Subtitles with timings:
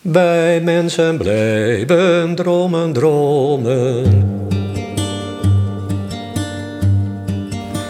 [0.00, 4.04] Wij mensen blijven dromen, dromen.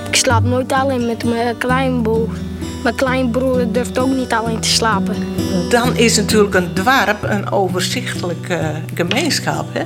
[0.08, 2.28] Ik slaap nooit alleen met mijn kleinbroer.
[2.82, 5.14] Mijn kleinbroer durft ook niet alleen te slapen.
[5.68, 9.66] Dan is natuurlijk een dorp een overzichtelijke gemeenschap.
[9.72, 9.82] Hè?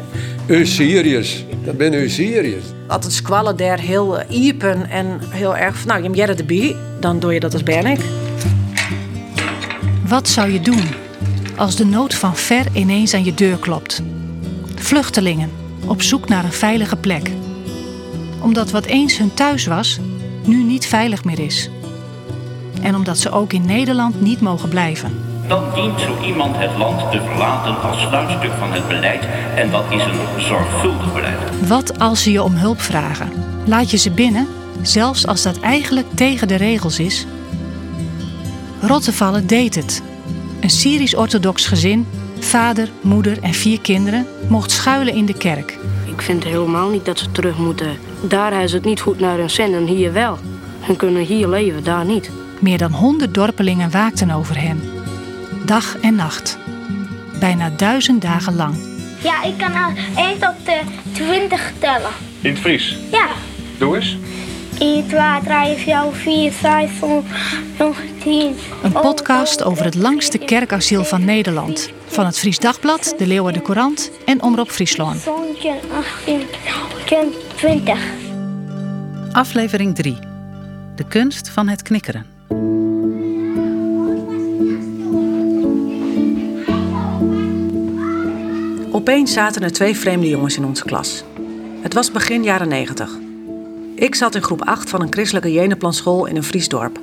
[0.54, 2.64] U serieus, dat ben u serieus.
[2.86, 5.84] Als het squallen daar heel eh, iepen en heel erg...
[5.84, 8.00] Nou, je hebt erbij, dan doe je dat als Bernik.
[10.06, 11.02] Wat zou je doen
[11.56, 14.02] als de nood van ver ineens aan je deur klopt?
[14.74, 15.50] Vluchtelingen
[15.86, 17.30] op zoek naar een veilige plek.
[18.40, 19.98] Omdat wat eens hun thuis was,
[20.44, 21.70] nu niet veilig meer is.
[22.82, 25.22] En omdat ze ook in Nederland niet mogen blijven.
[25.48, 29.24] Dan dient zo iemand het land te verlaten als sluitstuk van het beleid.
[29.56, 31.66] En dat is een zorgvuldig beleid.
[31.68, 33.32] Wat als ze je om hulp vragen?
[33.64, 34.48] Laat je ze binnen,
[34.82, 37.26] zelfs als dat eigenlijk tegen de regels is?
[38.80, 40.02] Rottevallen deed het.
[40.64, 42.06] Een Syrisch-orthodox gezin,
[42.38, 45.78] vader, moeder en vier kinderen, mocht schuilen in de kerk.
[46.06, 47.96] Ik vind helemaal niet dat ze terug moeten.
[48.28, 50.38] Daar is het niet goed naar hun zin en hier wel.
[50.80, 52.30] Hun kunnen hier leven, daar niet.
[52.60, 54.80] Meer dan honderd dorpelingen waakten over hen.
[55.64, 56.58] Dag en nacht.
[57.40, 58.74] Bijna duizend dagen lang.
[59.22, 60.74] Ja, ik kan al 1 tot uh,
[61.12, 62.10] 20 tellen.
[62.40, 62.96] In het Fries?
[63.10, 63.28] Ja.
[63.78, 64.16] Doe eens.
[64.78, 66.90] 1, 2, 3, 4, 5, 6,
[67.78, 68.56] 7, 10.
[68.82, 71.90] Een podcast over het langste kerkasiel van Nederland.
[72.06, 75.20] Van het Fries Dagblad, de Leeuwarden Courant en Omroep Friesland.
[75.20, 75.72] 17,
[77.00, 77.98] 18, 20.
[79.32, 80.18] Aflevering 3.
[80.96, 82.26] De kunst van het knikkeren.
[88.90, 91.24] Opeens zaten er twee vreemde jongens in onze klas.
[91.80, 93.23] Het was begin jaren 90.
[93.94, 96.98] Ik zat in groep 8 van een christelijke jeneplanschool in een Friesdorp.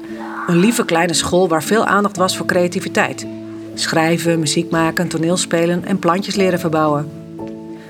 [0.48, 3.28] Een lieve kleine school waar veel aandacht was voor creativiteit.
[3.74, 7.12] Schrijven, muziek maken, toneelspelen en plantjes leren verbouwen.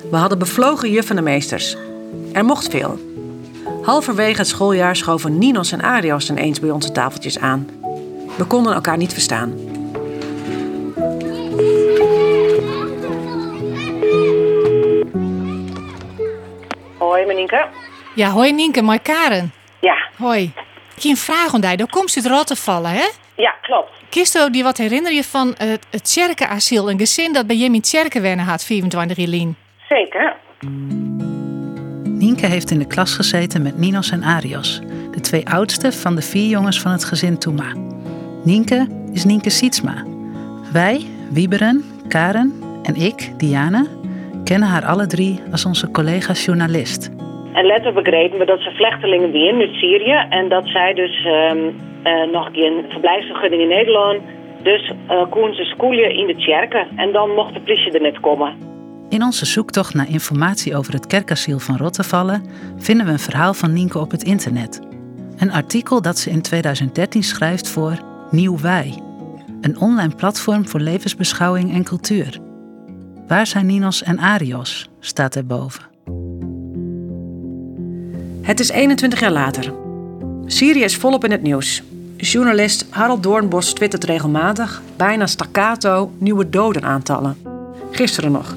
[0.10, 1.78] We hadden bevlogen juffen en meesters.
[2.34, 3.00] Er mocht veel.
[3.82, 7.70] Halverwege het schooljaar schoven Ninos en Arios ineens bij onze tafeltjes aan.
[8.38, 9.54] We konden elkaar niet verstaan.
[16.98, 17.68] Hoi, Menieke.
[18.14, 19.54] Ja, hoi Nienke, mooi Karen.
[19.80, 20.54] Ja, Hoi.
[20.96, 21.76] Ik heb een vraag aan jou.
[21.76, 23.08] Daar komt uit Rottevallen, hè?
[23.36, 23.90] ja, klopt.
[24.10, 27.82] Kisto, die wat herinner je van het, het Tjerkenasiel, een gezin dat bij Jim in
[27.82, 29.56] Tjerken wennen had, 24 Jelien?
[29.90, 30.36] Zeker.
[32.04, 34.80] Nienke heeft in de klas gezeten met Ninos en Arios,
[35.12, 37.74] de twee oudste van de vier jongens van het gezin Toema.
[38.44, 40.04] Nienke is Nienke Sietsma.
[40.72, 43.86] Wij, Wieberen, Karen en ik, Diana,
[44.44, 47.10] kennen haar alle drie als onze collega-journalist.
[47.54, 50.26] En later begrepen we dat ze vluchtelingen weer uit Syrië.
[50.30, 51.60] En dat zij dus ehm,
[52.04, 54.22] eh, nog geen verblijfsvergunning in Nederland.
[54.64, 56.88] Dus uh, konden ze schoelen in de kerken.
[56.96, 58.54] En dan mocht de politie er net komen.
[59.10, 62.44] In onze zoektocht naar informatie over het kerkasiel van Rottevallen
[62.78, 64.82] vinden we een verhaal van Nienke op het internet.
[65.38, 68.00] Een artikel dat ze in 2013 schrijft voor
[68.32, 69.02] Nieuw Wij,
[69.62, 72.40] een online platform voor levensbeschouwing en cultuur.
[73.28, 74.90] Waar zijn Ninos en Arios?
[75.00, 75.91] staat erboven.
[78.42, 79.74] Het is 21 jaar later.
[80.46, 81.84] Syrië is volop in het nieuws.
[82.18, 87.38] Journalist Harold Doornbos twittert regelmatig, bijna staccato, nieuwe dodenaantallen.
[87.92, 88.56] Gisteren nog.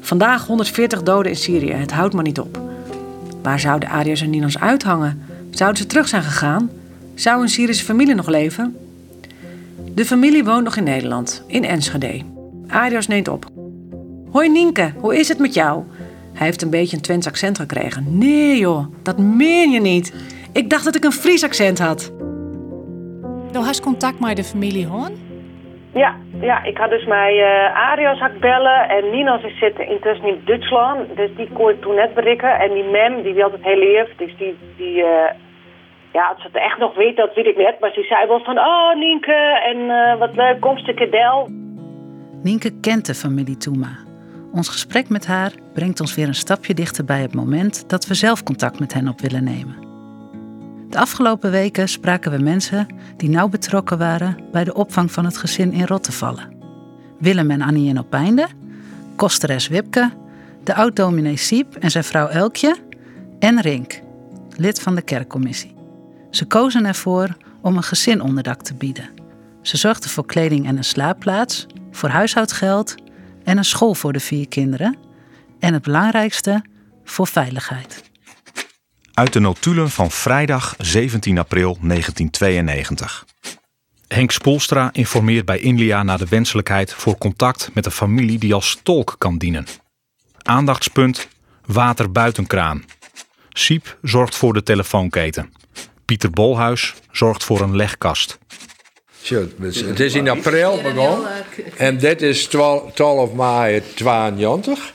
[0.00, 1.72] Vandaag 140 doden in Syrië.
[1.72, 2.60] Het houdt maar niet op.
[3.42, 5.22] Waar zouden Arios en Ninos uithangen?
[5.50, 6.70] Zouden ze terug zijn gegaan?
[7.14, 8.76] Zou een Syrische familie nog leven?
[9.94, 12.22] De familie woont nog in Nederland, in Enschede.
[12.68, 13.50] Arios neemt op.
[14.30, 15.82] Hoi Nienke, hoe is het met jou?
[16.36, 18.18] Hij heeft een beetje een Twents accent gekregen.
[18.18, 20.14] Nee joh, dat meen je niet.
[20.52, 22.12] Ik dacht dat ik een Fries accent had.
[23.52, 25.10] Nou, hast contact met de familie, hoor?
[25.94, 28.88] Ja, ja, ik had dus mijn uh, Arios had bellen.
[28.88, 31.16] En Ninos is zitten intussen in Duitsland.
[31.16, 32.58] Dus die kon ik toen net berikken.
[32.58, 34.16] En die mem, die wil het heel lief.
[34.16, 35.30] Dus die, die uh,
[36.12, 37.80] ja, als ze het echt nog weet, dat weet ik net.
[37.80, 41.48] Maar ze zei wel van, oh Nienke, en uh, wat leuk, komst Del.
[42.42, 44.05] Nienke kent de familie Toema.
[44.56, 48.14] Ons gesprek met haar brengt ons weer een stapje dichter bij het moment dat we
[48.14, 49.76] zelf contact met hen op willen nemen.
[50.90, 52.86] De afgelopen weken spraken we mensen
[53.16, 56.54] die nauw betrokken waren bij de opvang van het gezin in Rottevallen.
[57.18, 58.46] Willem en Annie in Opeinde,
[59.16, 60.12] kosteres Wipke,
[60.64, 62.76] de oud-dominee Siep en zijn vrouw Elkje
[63.38, 64.00] en Rink,
[64.56, 65.74] lid van de kerkcommissie.
[66.30, 69.08] Ze kozen ervoor om een gezin onderdak te bieden.
[69.62, 72.94] Ze zorgden voor kleding en een slaapplaats, voor huishoudgeld
[73.46, 74.96] en een school voor de vier kinderen.
[75.58, 76.64] En het belangrijkste,
[77.04, 78.02] voor veiligheid.
[79.14, 83.26] Uit de notulen van vrijdag 17 april 1992.
[84.08, 88.80] Henk Spoelstra informeert bij Inlia naar de wenselijkheid voor contact met een familie die als
[88.82, 89.66] tolk kan dienen.
[90.42, 91.28] Aandachtspunt:
[91.66, 92.84] water buitenkraan.
[93.48, 95.52] Siep zorgt voor de telefoonketen.
[96.04, 98.38] Pieter Bolhuis zorgt voor een legkast.
[99.58, 101.28] Dus het is in april begonnen.
[101.76, 104.92] En dit is 12, 12 mei 92.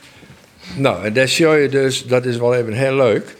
[0.76, 3.36] Nou, en dat zie je dus, dat is wel even heel leuk.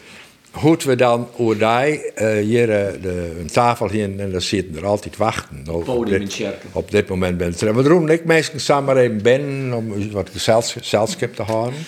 [0.51, 4.75] Hoe we dan hoe die eh, hier eh, de, een tafel hier en dan zitten
[4.75, 5.63] er altijd wachten.
[5.67, 7.75] Op, in dit, op dit moment ben ik er.
[7.75, 11.79] We doen ik meestal samen even binnen om wat gezelschap te houden.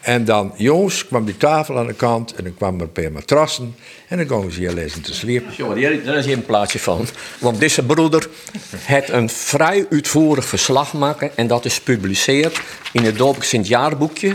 [0.00, 3.74] En dan, jongens, kwam die tafel aan de kant en dan kwamen er een matrassen.
[4.08, 5.52] En dan gingen ze hier lezen te sliepen.
[5.56, 7.06] Jongen, daar is hier een plaatje van.
[7.38, 8.28] Want deze broeder
[8.76, 12.60] heeft een vrij uitvoerig verslag maken en dat is gepubliceerd
[12.92, 14.34] in het Dorp Sint-Jaarboekje.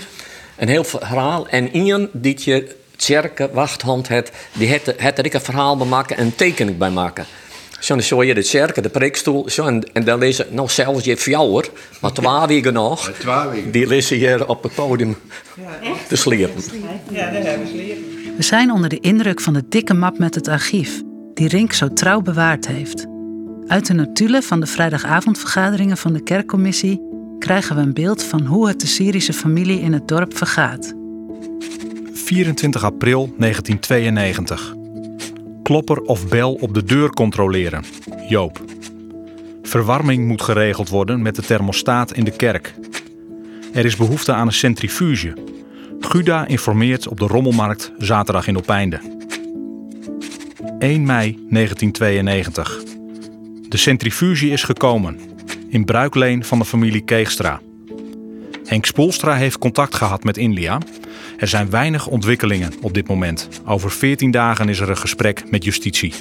[0.58, 1.48] Een heel verhaal.
[1.48, 4.96] En iemand die je Tjerke wachthand het, die heeft er-
[5.34, 7.26] een verhaal bij maken en een tekening bij maken.
[7.84, 11.06] Zo, dan zou je de Tjerke, de preekstoel, zo, en, en dan lezen, nou zelfs
[11.06, 11.70] je fjouwer,
[12.02, 13.12] maar twee weken nog,
[13.72, 15.18] die lezen hier op het podium
[16.08, 16.56] te sliepen.
[18.38, 21.02] We zijn onder de indruk van de dikke map met het archief,
[21.34, 23.06] die Rink zo trouw bewaard heeft.
[23.68, 27.02] Uit de notulen van de vrijdagavondvergaderingen van de kerkcommissie
[27.40, 30.94] krijgen we een beeld van hoe het de Syrische familie in het dorp vergaat.
[32.14, 34.83] 24 april 1992.
[35.64, 37.84] Klopper of bel op de deur controleren.
[38.28, 38.62] Joop.
[39.62, 42.74] Verwarming moet geregeld worden met de thermostaat in de kerk.
[43.74, 45.34] Er is behoefte aan een centrifuge.
[46.00, 49.00] Guda informeert op de Rommelmarkt zaterdag in Opijnde.
[50.80, 52.84] 1 mei 1992.
[53.70, 55.20] De centrifuge is gekomen.
[55.70, 57.62] In bruikleen van de familie Keegstra.
[58.66, 60.78] Henk Spoelstra heeft contact gehad met Inlia.
[61.44, 63.48] Er zijn weinig ontwikkelingen op dit moment.
[63.66, 66.14] Over 14 dagen is er een gesprek met justitie.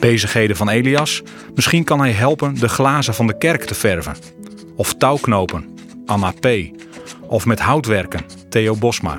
[0.00, 1.22] Bezigheden van Elias.
[1.54, 4.16] Misschien kan hij helpen de glazen van de kerk te verven.
[4.76, 5.64] Of touwknopen.
[6.06, 6.46] Anna P.
[7.26, 8.24] Of met houtwerken.
[8.48, 9.18] Theo Bosma.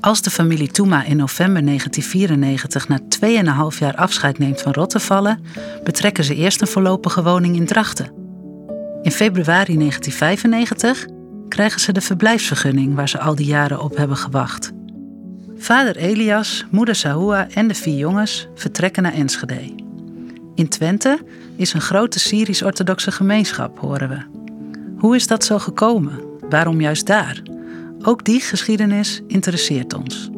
[0.00, 3.00] Als de familie Toema in november 1994 na
[3.72, 5.44] 2,5 jaar afscheid neemt van Rottevallen,
[5.84, 8.12] betrekken ze eerst een voorlopige woning in Drachten.
[9.02, 11.18] In februari 1995
[11.50, 14.72] krijgen ze de verblijfsvergunning waar ze al die jaren op hebben gewacht.
[15.56, 19.74] Vader Elias, moeder Sahoua en de vier jongens vertrekken naar Enschede.
[20.54, 21.18] In Twente
[21.56, 24.38] is een grote Syrisch-orthodoxe gemeenschap, horen we.
[24.98, 26.20] Hoe is dat zo gekomen?
[26.48, 27.42] Waarom juist daar?
[28.02, 30.30] Ook die geschiedenis interesseert ons.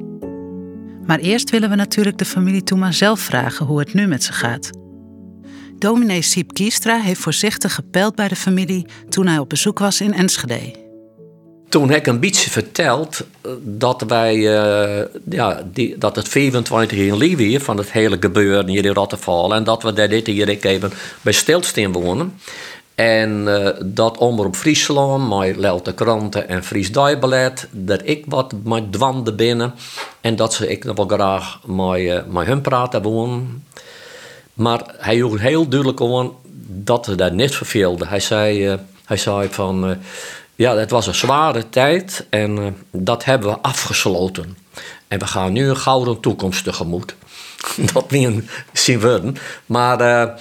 [1.06, 4.32] Maar eerst willen we natuurlijk de familie Toema zelf vragen hoe het nu met ze
[4.32, 4.70] gaat.
[5.78, 10.12] Dominee Siep Kiestra heeft voorzichtig gepeld bij de familie toen hij op bezoek was in
[10.12, 10.81] Enschede.
[11.72, 16.98] Toen heb ik een beetje verteld eh, dat wij, eh, ja, die, dat het 24
[16.98, 20.48] in Libië van het hele gebeuren hier in Rotterval en dat we daar dit hier
[20.48, 20.92] even
[21.22, 22.34] bij stilstaan wonen.
[22.94, 28.92] En eh, dat Omroep Friesland, mijn Lelte Kranten en Fries Dijbelet, dat ik wat met
[28.92, 29.74] dwande binnen.
[30.20, 33.64] En dat ze ik nog wel graag met, met hun praten wonen.
[34.54, 36.32] Maar hij joeg heel duidelijk aan
[36.66, 38.06] dat hij dat niet verveelde.
[38.06, 39.98] Hij zei, hij zei van,
[40.62, 44.56] ja, het was een zware tijd en eh, dat hebben we afgesloten.
[45.08, 47.14] En we gaan nu een gouden toekomst tegemoet.
[47.92, 49.36] dat niet een zien worden.
[49.66, 50.34] Maar eh,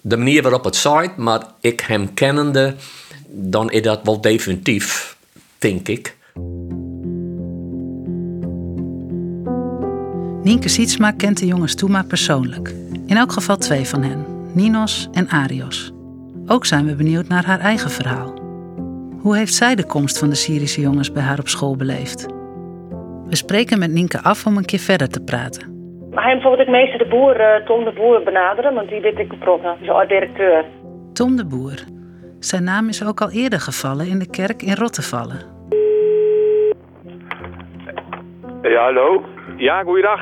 [0.00, 2.74] de manier waarop het zei, maar ik hem kennende,
[3.28, 5.16] dan is dat wel definitief,
[5.58, 6.16] denk ik.
[10.42, 12.74] Nienke Sietsma kent de jongens Toema persoonlijk.
[13.06, 15.92] In elk geval twee van hen, Ninos en Arios.
[16.46, 18.35] Ook zijn we benieuwd naar haar eigen verhaal.
[19.26, 22.26] Hoe heeft zij de komst van de Syrische jongens bij haar op school beleefd?
[23.28, 25.62] We spreken met Nienke af om een keer verder te praten.
[26.10, 29.18] Maar hij bijvoorbeeld ik meester de boer, eh, Tom de Boer, benaderen, want die weet
[29.18, 30.64] ik geprotten, zo'n directeur.
[31.12, 31.84] Tom de Boer.
[32.38, 35.40] Zijn naam is ook al eerder gevallen in de kerk in Rottevallen.
[38.62, 39.24] Ja, hallo?
[39.56, 40.20] Ja, goeiedag.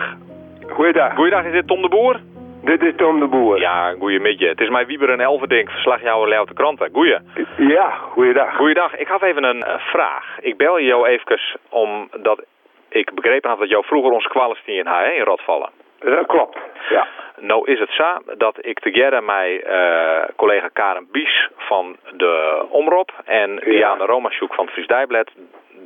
[0.68, 1.14] Goeiedag.
[1.14, 2.20] Goeiedag, is dit Tom de Boer?
[2.64, 3.58] Dit is Tom de Boer.
[3.58, 4.48] Ja, goeiemiddag.
[4.48, 6.88] Het is mij Wieber en Elverdink, verslagjouwer Leeuwte Kranten.
[6.92, 7.18] Goeie.
[7.56, 8.56] Ja, goeiedag.
[8.56, 8.96] Goeiedag.
[8.96, 10.38] Ik had even een eh, vraag.
[10.40, 12.44] Ik bel je jou even omdat
[12.88, 15.70] ik begrepen had dat jou vroeger ons kwalistien had hè, in Rotvallen.
[15.98, 16.58] Dat klopt,
[16.90, 17.06] ja.
[17.40, 23.12] Nou is het zo dat ik together met eh, collega Karen Bies van de Omroep
[23.24, 25.30] en Diana Romasjoek van het Fries Dijblad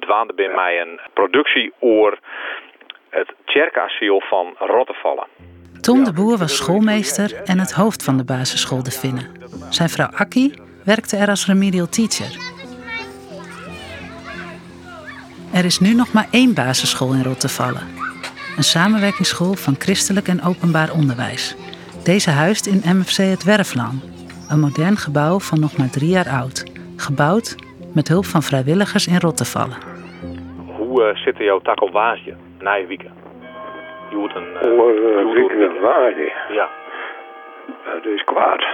[0.00, 2.18] dwaande bij mij een productie oor
[3.10, 5.26] het Tjerkasiel van Rottevallen.
[5.88, 9.26] Tom de Boer was schoolmeester en het hoofd van de basisschool De Vinnen.
[9.68, 10.54] Zijn vrouw Akkie
[10.84, 12.36] werkte er als remedial teacher.
[15.52, 17.82] Er is nu nog maar één basisschool in Rottevallen.
[18.56, 21.56] Een samenwerkingsschool van christelijk en openbaar onderwijs.
[22.04, 24.04] Deze huist in MFC het Werfland.
[24.48, 26.72] Een modern gebouw van nog maar drie jaar oud.
[26.96, 27.56] Gebouwd
[27.94, 29.78] met hulp van vrijwilligers in Rottevallen.
[30.76, 33.10] Hoe uh, zit jouw tak op Waasje, Nijwieken?
[33.12, 33.17] Je moet
[34.12, 34.56] een...
[34.62, 36.32] Uh, uh, Waasje?
[36.48, 36.68] Ja.
[37.84, 38.66] Dat is kwaad.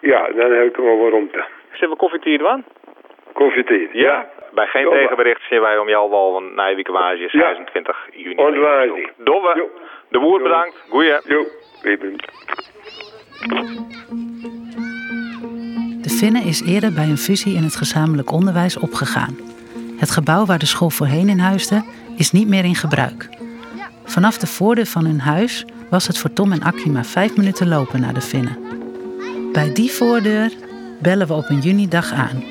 [0.00, 1.44] Ja, dan heb ik wel waarom te.
[1.72, 2.64] Zullen we koffietijd aan?
[3.32, 4.02] Koffietijd, ja.
[4.02, 4.26] ja.
[4.54, 8.18] Bij geen tegenbericht zien wij om jou wel een Nijwieken Waasje 26 ja.
[8.18, 8.34] juni.
[8.34, 9.08] Ontwaasje.
[9.16, 9.68] Domme.
[10.08, 10.84] De boer bedankt.
[10.88, 11.20] Goeie.
[11.24, 11.44] Jo.
[16.02, 19.36] De Vinnen is eerder bij een fusie in het gezamenlijk onderwijs opgegaan.
[19.98, 21.84] Het gebouw waar de school voorheen in huisde
[22.16, 23.37] is niet meer in gebruik.
[24.08, 27.68] Vanaf de voordeur van hun huis was het voor Tom en Akkie maar vijf minuten
[27.68, 28.58] lopen naar de Vinnen.
[29.52, 30.52] Bij die voordeur
[31.02, 32.44] bellen we op een junidag aan.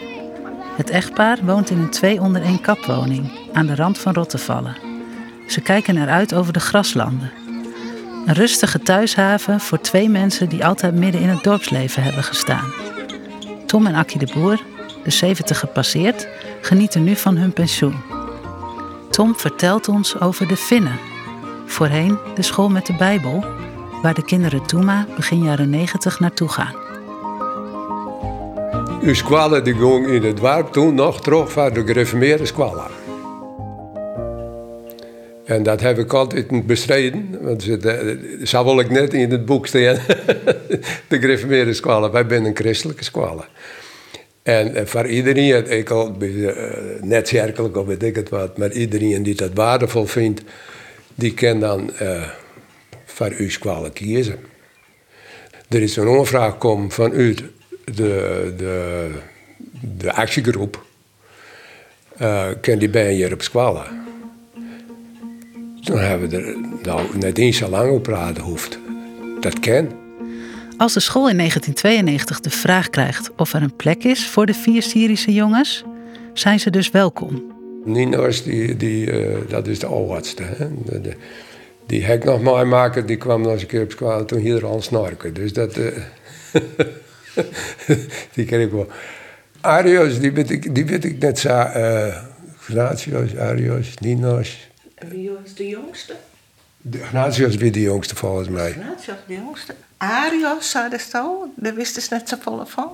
[0.75, 4.75] Het echtpaar woont in een twee onder één kapwoning aan de rand van Rottevallen.
[5.47, 7.31] Ze kijken eruit over de graslanden.
[8.25, 12.73] Een rustige thuishaven voor twee mensen die altijd midden in het dorpsleven hebben gestaan.
[13.65, 14.59] Tom en Akkie de Boer,
[15.03, 16.27] de 70 gepasseerd,
[16.61, 17.95] genieten nu van hun pensioen.
[19.09, 21.16] Tom vertelt ons over de Finnen.
[21.67, 23.45] Voorheen de school met de Bijbel,
[24.01, 26.75] waar de kinderen Toema begin jaren 90 naartoe gaan.
[29.11, 32.85] Squallen die ging in het dorp toen nog terug van de gereformeerde squallen.
[35.45, 37.37] En dat heb ik altijd bestreden.
[37.41, 37.99] Want dat
[38.41, 39.81] zou wel ik net in het boek staan.
[41.07, 42.11] de gereformeerde squallen.
[42.11, 43.45] Wij zijn een christelijke squallen.
[44.43, 46.51] En voor iedereen, ik al uh,
[47.01, 50.41] net kerkelijk of weet ik het wat, maar iedereen die dat waardevol vindt,
[51.17, 52.27] die kan dan uh,
[53.05, 54.39] voor uw squallen kiezen.
[55.69, 57.43] Er is een aanvraag gekomen vanuit
[57.85, 59.09] de, de,
[59.97, 60.85] de actiegroep.
[62.21, 63.85] Uh, kan die bij hier op squallen?
[65.83, 68.79] Toen hebben we er nou, net eens zo lang op praten hoeft.
[69.39, 69.87] Dat kan.
[70.77, 74.53] Als de school in 1992 de vraag krijgt of er een plek is voor de
[74.53, 75.83] vier Syrische jongens,
[76.33, 77.56] zijn ze dus welkom.
[77.85, 80.43] Ninos, die, die, uh, dat is de oudste.
[81.85, 84.65] Die hek nog mooi maken, die kwam nog eens een keer op school toen hier
[84.65, 85.33] al snorken.
[85.33, 85.77] Dus dat.
[85.77, 85.97] Uh,
[88.33, 88.87] die ken ik wel.
[89.61, 91.49] Arios, die weet ik, die weet ik net zo.
[91.49, 92.17] Uh,
[92.67, 94.69] Ignatius, Arios, Ninos.
[95.07, 96.15] Wie was de jongste?
[96.81, 98.69] De Ignatius was de jongste volgens mij.
[98.69, 99.75] Ignatius de jongste.
[99.97, 102.91] Arios, zei de zo, daar wisten ze net zo vol van.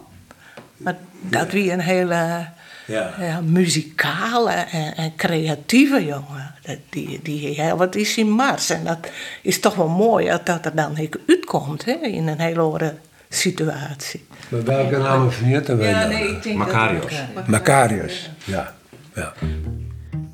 [0.77, 2.47] Maar dat wie een hele
[2.85, 3.13] ja.
[3.19, 6.53] ja muzikale en, en, creatieve jongen.
[6.61, 8.69] Dat, die, die heel wat is in Mars.
[8.69, 9.09] En dat
[9.41, 10.97] is toch wel mooi dat dat er dan
[11.27, 12.95] uitkomt hè, in een hele andere
[13.29, 14.25] situatie.
[14.49, 17.15] Maar welke naam vernieten wij ja, nee, ik denk Macarius.
[17.35, 18.73] Dat Macarius, ja.
[19.15, 19.33] ja.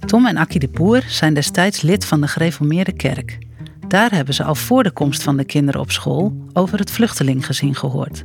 [0.06, 3.38] Tom en Akkie de Boer zijn destijds lid van de gereformeerde kerk.
[3.90, 7.76] Daar hebben ze al voor de komst van de kinderen op school over het vluchtelinggezin
[7.76, 8.24] gehoord.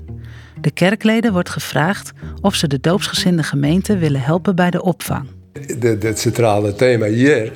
[0.61, 5.27] De kerkleden wordt gevraagd of ze de doopsgezinde gemeente willen helpen bij de opvang.
[6.01, 7.53] Het centrale thema hier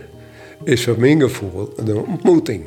[0.64, 2.64] is voor mijn gevoel de ontmoeting.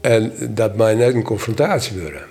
[0.00, 2.22] En dat mij net een confrontatie worden.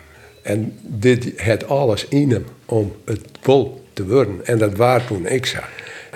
[0.41, 4.45] En dit het alles in hem om het vol te worden.
[4.45, 5.69] En dat waar toen ik zag.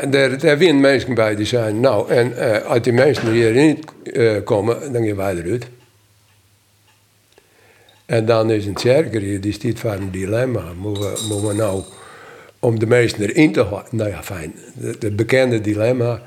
[0.08, 3.86] Daar, daar zijn mensen bij die zijn, nou, en uh, als die mensen hier niet
[4.04, 5.68] uh, komen, dan gaan wij eruit.
[8.06, 10.64] En dan is een kerker hier, die staat voor een dilemma.
[10.78, 11.84] Moeten we, nou,
[12.60, 16.22] om de mensen erin te houden, nou ja, fijn, het bekende dilemma.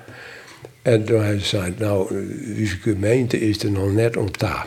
[0.82, 2.14] En toen hij zei, nou,
[2.56, 4.66] uw gemeente is er nog net om taal.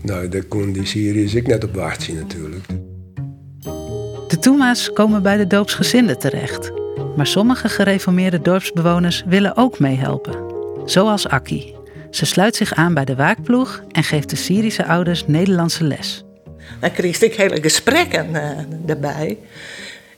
[0.00, 2.66] Nou, kon die Syriërs ik net op wachten natuurlijk.
[4.28, 6.83] De Toema's komen bij de doopsgezinden terecht.
[7.16, 10.52] Maar sommige gereformeerde dorpsbewoners willen ook meehelpen.
[10.84, 11.74] Zoals Akki.
[12.10, 16.24] Ze sluit zich aan bij de waakploeg en geeft de Syrische ouders Nederlandse les.
[16.80, 18.50] Dan kreeg ik hele gesprekken uh,
[18.86, 19.38] erbij.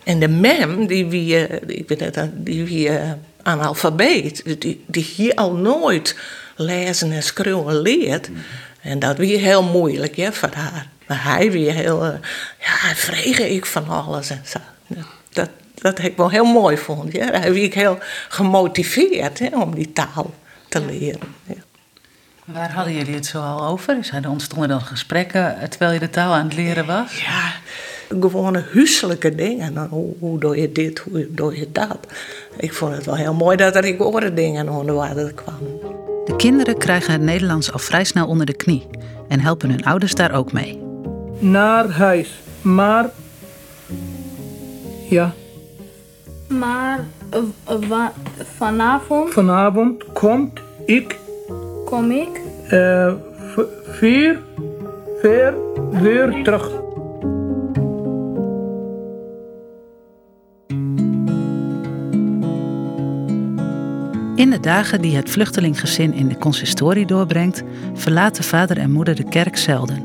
[0.05, 3.13] En de mem, die wie, uh, ik weet het, die wie uh,
[3.43, 6.17] analfabeet, die, die hier al nooit
[6.57, 8.31] lezen en schrijven leert.
[8.81, 10.89] En dat was heel moeilijk ja, voor haar.
[11.07, 12.05] Maar hij weer heel,
[12.61, 14.59] ja, vreeg ik van alles en zo.
[15.33, 15.51] Dat,
[15.83, 17.13] dat ik wel heel mooi vond.
[17.13, 17.27] Ja.
[17.31, 20.35] Hij werd heel gemotiveerd hè, om die taal
[20.69, 21.35] te leren.
[21.45, 21.55] Ja.
[22.45, 24.11] Waar hadden jullie het zo al over?
[24.13, 27.23] Er ontstonden dan gesprekken terwijl je de taal aan het leren was?
[27.23, 27.53] Ja,
[28.21, 29.87] gewone huiselijke dingen.
[29.91, 31.99] Hoe, hoe doe je dit, hoe doe je dat?
[32.57, 35.79] Ik vond het wel heel mooi dat er ik andere dingen onder water kwamen.
[36.25, 38.87] De kinderen krijgen het Nederlands al vrij snel onder de knie
[39.29, 40.83] en helpen hun ouders daar ook mee.
[41.39, 42.31] Naar huis,
[42.63, 43.11] maar.
[45.09, 45.35] Ja.
[46.49, 47.05] Maar
[47.69, 48.07] uh,
[48.57, 49.33] vanavond.
[49.33, 51.19] Vanavond komt ik.
[51.85, 52.41] Kom ik.
[52.73, 53.13] Uh,
[53.85, 54.43] vier,
[55.21, 55.55] ver
[55.91, 56.71] weer terug.
[64.37, 67.63] In de dagen die het vluchtelinggezin in de consistorie doorbrengt,
[67.95, 70.05] verlaten vader en moeder de kerk zelden.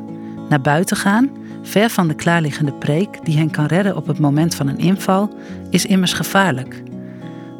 [0.49, 1.29] Naar buiten gaan,
[1.61, 5.29] ver van de klaarliggende preek die hen kan redden op het moment van een inval,
[5.69, 6.83] is immers gevaarlijk.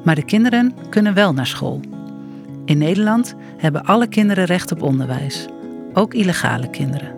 [0.04, 1.80] Maar de kinderen kunnen wel naar school.
[2.66, 5.48] In Nederland hebben alle kinderen recht op onderwijs,
[5.94, 7.16] ook illegale kinderen.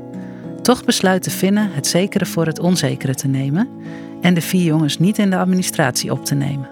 [0.62, 3.70] Toch besluiten Finnen het zekere voor het onzekere te nemen
[4.22, 6.70] en de vier jongens niet in de administratie op te nemen.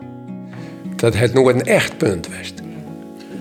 [0.96, 2.54] Dat het nog een echt punt was.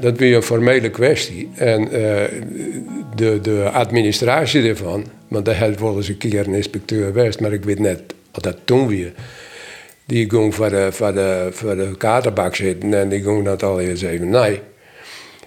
[0.00, 1.50] Dat weer een formele kwestie.
[1.55, 2.23] En uh,
[3.14, 7.52] de, de administratie ervan, want daar had wel eens een keer een inspecteur geweest, maar
[7.52, 8.02] ik weet net
[8.33, 9.12] wat dat toen weer.
[10.05, 13.81] Die ging voor de, voor de, voor de katerbak zitten en die ging dat al
[13.81, 14.61] eens even nee.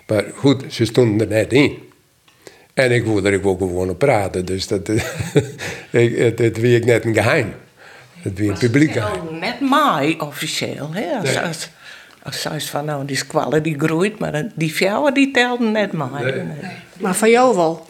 [0.08, 1.78] Maar goed, ze stonden er net in.
[2.74, 4.90] En ik wilde er ook gewoon op praten, dus dat,
[5.92, 7.54] ik, het, het wie ik net een geheim.
[8.22, 9.40] Het wie een publiek geheim.
[9.40, 11.18] Net mij officieel, hè?
[11.18, 11.40] Als, Nee.
[11.40, 11.70] als, als
[12.30, 15.94] zij is van, nou, die squalle die groeit, maar die vrouwen die telden net.
[15.94, 16.44] Nee.
[16.98, 17.86] Maar van jou wel.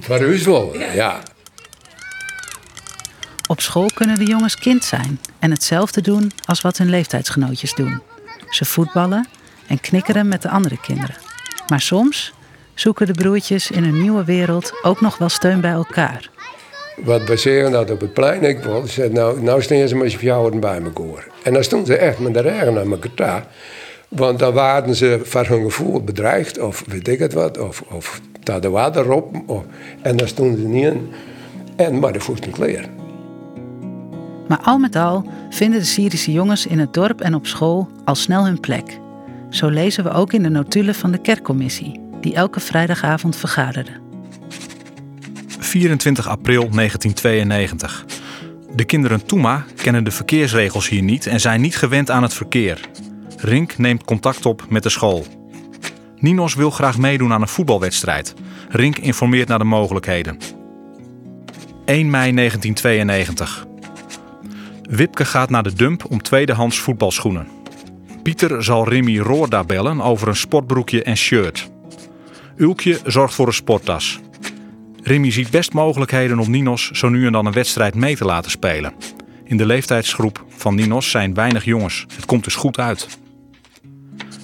[0.00, 1.20] Voor u wel, ja.
[3.48, 8.02] Op school kunnen de jongens kind zijn en hetzelfde doen als wat hun leeftijdsgenootjes doen.
[8.50, 9.28] Ze voetballen
[9.66, 11.16] en knikkeren met de andere kinderen.
[11.68, 12.32] Maar soms
[12.74, 16.30] zoeken de broertjes in een nieuwe wereld ook nog wel steun bij elkaar.
[16.96, 20.60] Wat baseren dat op het plein, ik zei, nou, nou staan ze met z'n vieren
[20.60, 21.26] bij elkaar.
[21.42, 23.46] En dan stonden ze echt met de regen aan elkaar.
[24.08, 28.20] Want dan waren ze voor hun gevoel bedreigd, of weet ik het wat, of, of
[28.40, 29.34] dat de water op.
[30.02, 31.12] En dan stonden ze niet in.
[31.76, 32.90] En maar de voeten kleren.
[34.48, 38.14] Maar al met al vinden de Syrische jongens in het dorp en op school al
[38.14, 38.98] snel hun plek.
[39.50, 44.03] Zo lezen we ook in de notulen van de kerkcommissie, die elke vrijdagavond vergaderde.
[45.74, 48.04] 24 april 1992.
[48.74, 52.80] De kinderen Toema kennen de verkeersregels hier niet en zijn niet gewend aan het verkeer.
[53.36, 55.26] Rink neemt contact op met de school.
[56.18, 58.34] Ninos wil graag meedoen aan een voetbalwedstrijd.
[58.68, 60.38] Rink informeert naar de mogelijkheden.
[61.84, 63.66] 1 mei 1992.
[64.82, 67.48] Wipke gaat naar de dump om tweedehands voetbalschoenen.
[68.22, 71.70] Pieter zal Remy Roorda bellen over een sportbroekje en shirt.
[72.56, 74.20] Ulkje zorgt voor een sporttas.
[75.06, 78.50] Remy ziet best mogelijkheden om Ninos zo nu en dan een wedstrijd mee te laten
[78.50, 78.94] spelen.
[79.44, 82.06] In de leeftijdsgroep van Ninos zijn weinig jongens.
[82.14, 83.18] Het komt dus goed uit.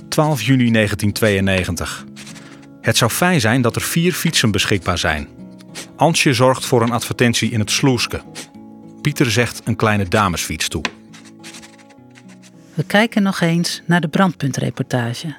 [0.08, 2.04] 12 juni 1992.
[2.80, 5.28] Het zou fijn zijn dat er vier fietsen beschikbaar zijn.
[5.96, 8.22] Antje zorgt voor een advertentie in het Sloeske.
[9.02, 10.82] Pieter zegt een kleine damesfiets toe.
[12.74, 15.34] We kijken nog eens naar de brandpuntreportage.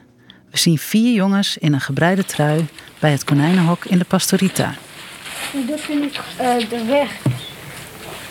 [0.51, 2.67] We zien vier jongens in een gebreide trui
[2.99, 4.73] bij het konijnenhok in de pastorita.
[5.67, 6.19] Dit vind ik
[6.69, 7.21] de weg.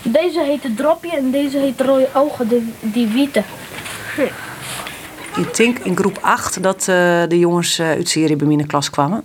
[0.02, 2.48] Deze heet het dropje en deze heet rode ogen,
[2.80, 3.42] die, witte.
[5.36, 8.90] Ik denk in groep 8 dat eh, de jongens eh, uit Syrië bij de klas
[8.90, 9.24] kwamen.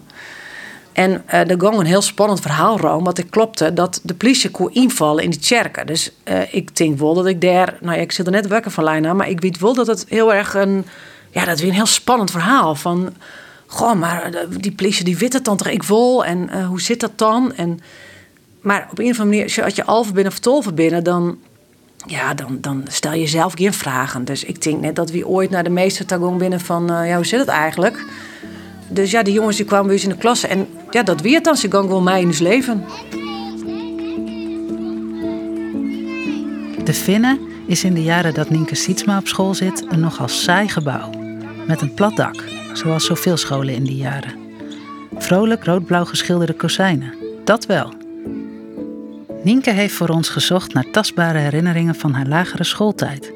[0.94, 4.50] En eh er ging een heel spannend verhaal rond, want ik klopte dat de politie
[4.50, 5.88] kon invallen in die kerken.
[5.88, 6.12] Dus
[6.52, 9.14] ik denk wel dat ik daar, nou ja, ik zit er net wakker van Leina,
[9.14, 10.86] maar ik weet wel dat het heel erg een,
[11.32, 13.14] ja, dat weer een heel spannend verhaal van,
[13.68, 17.12] goh, maar eh, die politie die weet het ik wel en eh, hoe zit dat
[17.16, 17.54] dan?
[17.54, 17.80] En,
[18.62, 21.38] maar op een of andere manier, als je, als binnen of tolven binnen, dan,
[22.08, 24.26] ja, dan, dan stel je zelf geen vragen.
[24.26, 27.16] Dus ik denk net dat we ooit naar de meester tagon binnen van, eh, ja,
[27.16, 28.06] hoe zit het eigenlijk?
[28.88, 30.44] Dus ja, die jongens die kwamen bij ons in de klas.
[30.44, 31.58] En ja, dat weer dan.
[31.58, 32.84] Ze gaan gewoon mij in het leven.
[36.84, 40.68] De Finne is in de jaren dat Nienke Sietsma op school zit een nogal saai
[40.68, 41.10] gebouw.
[41.68, 42.44] Met een plat dak,
[42.78, 44.34] zoals zoveel scholen in die jaren.
[45.18, 47.94] Vrolijk roodblauw geschilderde kozijnen, dat wel.
[49.44, 53.34] Nienke heeft voor ons gezocht naar tastbare herinneringen van haar lagere schooltijd.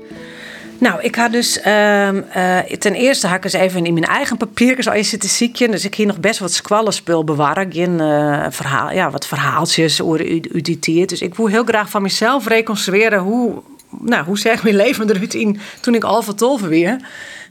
[0.79, 4.37] Nou, ik had dus ehm, eh, ten eerste had ik eens even in mijn eigen
[4.37, 5.69] papiertjes al eens zitten ziekje.
[5.69, 7.71] Dus ik hier nog best wat squallenspul bewaren.
[7.71, 11.09] Geen eh, verhaal, ja, wat verhaaltjes over u, u die tijd.
[11.09, 13.61] Dus ik wil heel graag van mezelf reconstrueren hoe,
[13.99, 16.97] nou, hoe zeg mijn leven eruit in toen ik al vertolven weer.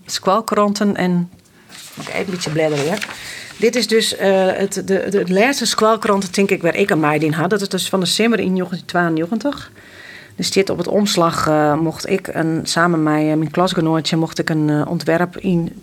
[0.06, 1.30] Squalkranten en
[1.98, 3.06] Moet ik even een beetje bladeren weer.
[3.58, 7.00] Dit is dus eh, het, de, de, de laatste squalkrant, denk ik, waar ik aan
[7.00, 7.50] mij in had.
[7.50, 9.70] Dat is dus van december in 1992.
[10.36, 14.38] Dus dit op het omslag eh, mocht ik een, samen met mijn, mijn klasgenootje mocht
[14.38, 15.76] ik een eh, ontwerp in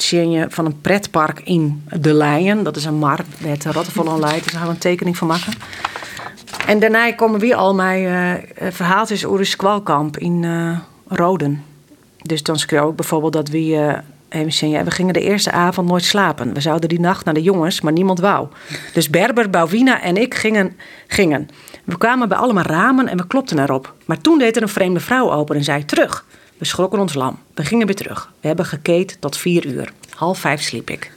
[0.50, 2.64] van een pretpark in De Leien.
[2.64, 4.44] Dat is een mar met Rotterval en Leiden.
[4.44, 5.54] Dus daar gaan we een tekening van maken.
[6.68, 10.46] En daarna komen weer al mijn uh, verhaaltjes over de squalkamp in
[11.08, 11.64] Roden.
[12.22, 14.02] Dus dan schreef ik bijvoorbeeld dat we
[14.44, 16.54] We gingen de eerste avond nooit slapen.
[16.54, 18.48] We zouden die nacht naar de jongens, maar niemand wou.
[18.94, 21.50] Dus Berber, Bouwina en ik gingen, gingen.
[21.84, 23.94] We kwamen bij allemaal ramen en we klopten erop.
[24.06, 26.26] Maar toen deed er een vreemde vrouw open en zei terug.
[26.58, 27.40] We schrokken ons lam.
[27.54, 28.32] We gingen weer terug.
[28.42, 29.92] We hebben gekeet tot vier uur.
[30.10, 31.12] Half vijf sliep ik.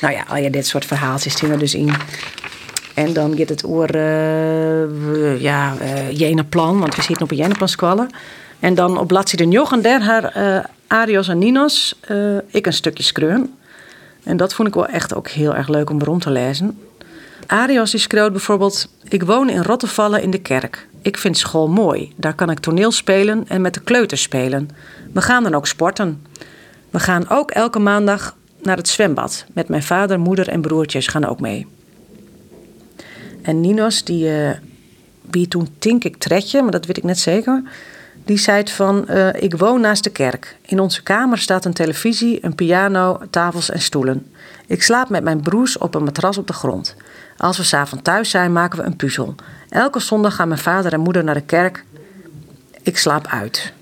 [0.00, 1.92] Nou ja, al ja, dit soort verhaaltjes zien we dus in.
[2.94, 5.74] En dan gaat het over uh, ja,
[6.12, 8.10] uh, want we zitten op een squallen.
[8.60, 13.54] En dan op bladzijde 39 haar uh, Arios en Ninos, uh, ik een stukje skreun.
[14.22, 16.78] En dat vond ik wel echt ook heel erg leuk om rond te lezen.
[17.46, 20.88] Arios die schreeuwt bijvoorbeeld: Ik woon in Rottevallen in de kerk.
[21.02, 22.12] Ik vind school mooi.
[22.16, 24.70] Daar kan ik toneel spelen en met de kleuters spelen.
[25.12, 26.26] We gaan dan ook sporten.
[26.90, 29.44] We gaan ook elke maandag naar het zwembad.
[29.52, 31.66] Met mijn vader, moeder en broertjes gaan ook mee.
[33.42, 34.50] En Ninos, die, uh,
[35.30, 37.62] wie toen Tink ik Tretje, maar dat weet ik net zeker.
[38.24, 40.56] Die zei van, uh, ik woon naast de kerk.
[40.62, 44.26] In onze kamer staat een televisie, een piano, tafels en stoelen.
[44.66, 46.96] Ik slaap met mijn broers op een matras op de grond.
[47.36, 49.34] Als we s'avonds thuis zijn, maken we een puzzel.
[49.68, 51.84] Elke zondag gaan mijn vader en moeder naar de kerk.
[52.82, 53.72] Ik slaap uit.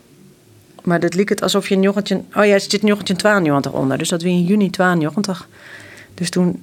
[0.82, 2.22] Maar dat liep het alsof je een jochentje...
[2.34, 3.98] Oh ja, het zit een jochentje 92 onder.
[3.98, 5.48] Dus dat we in juni 92.
[6.14, 6.62] Dus toen...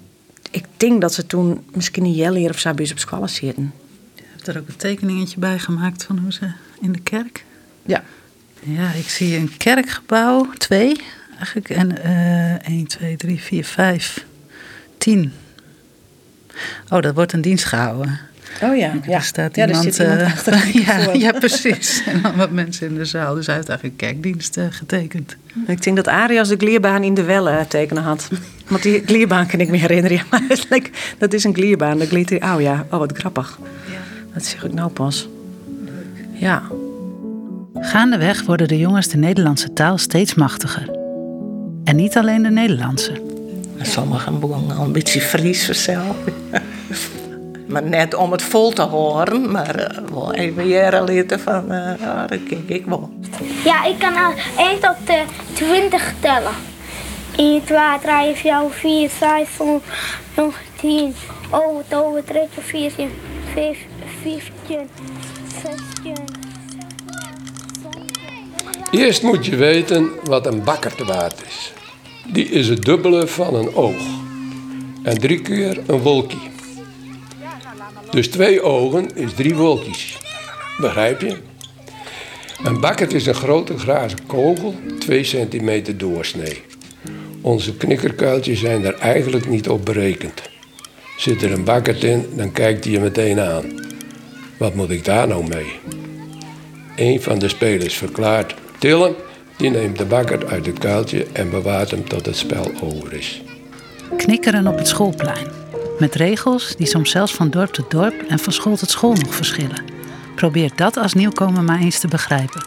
[0.52, 3.74] Ik denk dat ze toen misschien een Jellier of zo op school zitten.
[4.16, 7.44] Je hebt er ook een tekeningetje bij gemaakt van hoe ze in de kerk...
[7.90, 8.04] Ja.
[8.60, 11.02] Ja, ik zie een kerkgebouw, twee
[11.38, 11.70] eigenlijk.
[11.70, 14.26] En uh, 1, 2, 3, 4, 5,
[14.98, 15.34] 10.
[16.90, 18.20] Oh, dat wordt een dienst gehouden.
[18.62, 19.16] Oh ja, ja.
[19.16, 22.02] Er staat ja, iemand, er iemand achter ja, ja, precies.
[22.06, 23.36] En dan wat mensen in de zaal.
[23.36, 25.36] Dus hij heeft eigenlijk een kerkdienst uh, getekend.
[25.68, 28.30] Ik denk dat Arias de glierbaan in de Welle tekenen had.
[28.68, 30.22] Want die glierbaan kan ik me herinneren.
[30.30, 30.42] Maar
[31.18, 31.98] dat is een glierbaan.
[31.98, 33.60] De gliet oh ja, oh wat grappig.
[33.92, 33.98] Ja.
[34.34, 35.30] Dat zeg ik nou pas.
[36.34, 36.64] Ja.
[37.74, 40.90] Gaandeweg worden de jongens de Nederlandse taal steeds machtiger.
[41.84, 43.22] En niet alleen de Nederlandse.
[43.82, 46.16] Sommigen boeren al een beetje Fries zelf.
[47.72, 51.92] maar net om het vol te horen, maar uh, wel even jaren later van, uh,
[52.02, 53.10] oh, dat kijk ik wel.
[53.64, 55.16] Ja, ik kan al 1 tot uh,
[55.54, 56.54] 20 tellen.
[57.36, 59.60] 1, 2, 3, 4, 4, 5,
[60.36, 61.16] 6, 10,
[61.52, 63.10] over, over, 13, 14,
[63.54, 64.90] 15,
[68.92, 71.74] Eerst moet je weten wat een bakker waard is.
[72.34, 74.02] Die is het dubbele van een oog.
[75.04, 76.38] En drie keer een wolkje.
[78.12, 80.18] Dus twee ogen is drie wolkjes.
[80.78, 81.38] Begrijp je?
[82.64, 86.62] Een bakker is een grote glazen kogel, 2 centimeter doorsnee.
[87.42, 90.42] Onze knikkerkuiltjes zijn er eigenlijk niet op berekend.
[91.18, 93.88] Zit er een bakker in, dan kijkt hij je meteen aan.
[94.58, 95.80] Wat moet ik daar nou mee?
[96.96, 99.16] Een van de spelers verklaart Tillen
[99.58, 103.42] die neemt de bakker uit het kuiltje en bewaart hem tot het spel over is.
[104.18, 105.48] Knikkeren op het schoolplein.
[106.00, 109.36] Met regels die soms zelfs van dorp tot dorp en van school tot school nog
[109.36, 109.84] verschillen.
[110.36, 112.66] Probeer dat als nieuwkomer maar eens te begrijpen.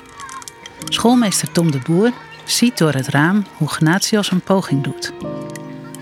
[0.88, 2.10] Schoolmeester Tom de Boer
[2.44, 5.12] ziet door het raam hoe Gnatios een poging doet.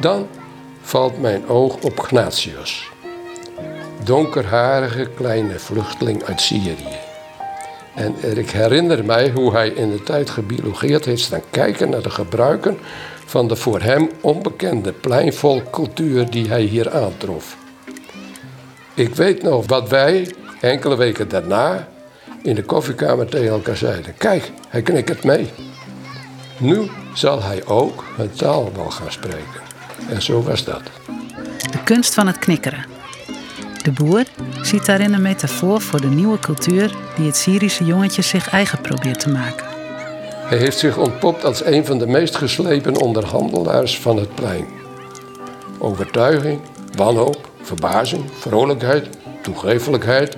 [0.00, 0.26] Dan
[0.80, 2.90] valt mijn oog op Gnatios.
[4.04, 7.09] Donkerharige kleine vluchteling uit Syrië.
[7.94, 12.10] En ik herinner mij hoe hij in de tijd gebiologeerd heeft staan kijken naar de
[12.10, 12.78] gebruiken
[13.24, 17.56] van de voor hem onbekende pleinvolkcultuur die hij hier aantrof.
[18.94, 21.88] Ik weet nog wat wij enkele weken daarna
[22.42, 24.14] in de koffiekamer tegen elkaar zeiden.
[24.16, 25.50] Kijk, hij knikkert mee.
[26.58, 29.60] Nu zal hij ook een taal wel gaan spreken.
[30.08, 30.82] En zo was dat.
[31.70, 32.99] De kunst van het knikkeren.
[33.82, 34.24] De boer
[34.62, 39.20] ziet daarin een metafoor voor de nieuwe cultuur die het Syrische jongetje zich eigen probeert
[39.20, 39.66] te maken.
[40.32, 44.66] Hij heeft zich ontpopt als een van de meest geslepen onderhandelaars van het plein.
[45.78, 46.60] Overtuiging,
[46.96, 49.08] wanhoop, verbazing, vrolijkheid,
[49.42, 50.36] toegeeflijkheid.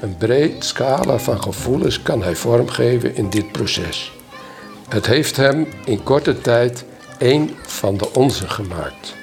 [0.00, 4.12] Een breed scala van gevoelens kan hij vormgeven in dit proces.
[4.88, 6.84] Het heeft hem in korte tijd
[7.18, 9.21] één van de onze gemaakt.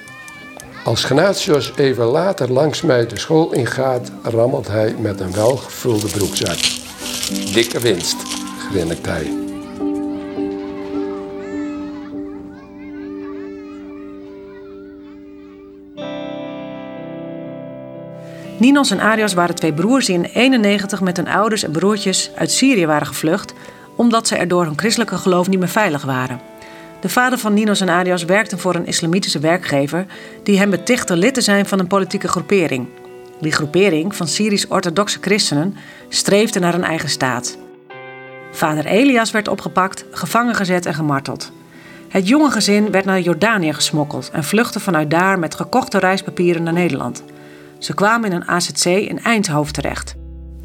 [0.84, 6.58] Als Gnatius even later langs mij de school ingaat, rammelt hij met een welgevulde broekzak.
[7.52, 8.16] Dikke winst,
[8.70, 9.32] grinnikt hij.
[18.58, 22.50] Ninos en Arias waren twee broers die in 91 met hun ouders en broertjes uit
[22.50, 23.52] Syrië waren gevlucht,
[23.96, 26.40] omdat ze er door hun christelijke geloof niet meer veilig waren.
[27.00, 30.06] De vader van Ninos en Arias werkte voor een islamitische werkgever
[30.42, 32.88] die hem betichtte lid te zijn van een politieke groepering.
[33.40, 35.76] Die groepering van Syrisch-orthodoxe christenen
[36.08, 37.58] streefde naar een eigen staat.
[38.52, 41.52] Vader Elias werd opgepakt, gevangen gezet en gemarteld.
[42.08, 46.72] Het jonge gezin werd naar Jordanië gesmokkeld en vluchtte vanuit daar met gekochte reispapieren naar
[46.72, 47.24] Nederland.
[47.78, 50.14] Ze kwamen in een AZC in Eindhoven terecht.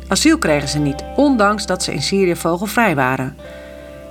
[0.08, 3.36] Asiel kregen ze niet, ondanks dat ze in Syrië vogelvrij waren.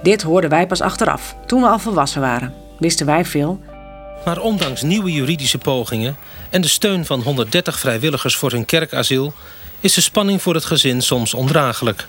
[0.05, 2.55] Dit hoorden wij pas achteraf, toen we al volwassen waren.
[2.79, 3.61] Wisten wij veel.
[4.25, 6.17] Maar ondanks nieuwe juridische pogingen
[6.51, 9.33] en de steun van 130 vrijwilligers voor hun kerkasiel,
[9.81, 12.07] is de spanning voor het gezin soms ondraaglijk.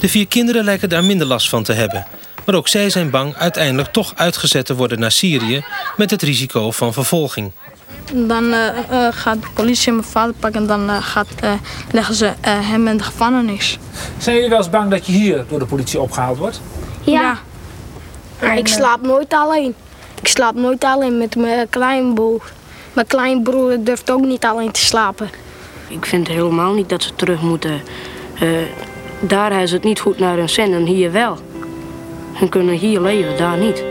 [0.00, 2.06] De vier kinderen lijken daar minder last van te hebben.
[2.46, 5.64] Maar ook zij zijn bang uiteindelijk toch uitgezet te worden naar Syrië
[5.96, 7.52] met het risico van vervolging.
[8.12, 11.28] Dan uh, uh, gaat de politie mijn vader pakken en dan uh, gaat,
[11.92, 13.78] leggen ze hem in de gevangenis.
[14.18, 16.60] Zijn jullie wel eens bang dat je hier door de politie opgehaald wordt?
[17.04, 17.38] Ja.
[18.40, 19.74] Maar ik slaap nooit alleen.
[20.20, 22.52] Ik slaap nooit alleen met mijn kleinbroer.
[22.92, 25.30] Mijn kleinbroer durft ook niet alleen te slapen.
[25.88, 27.80] Ik vind helemaal niet dat ze terug moeten.
[29.20, 31.38] daar hebben ze het niet goed naar hun zin en hier wel.
[32.38, 33.84] Ze kunnen hier leven, daar niet.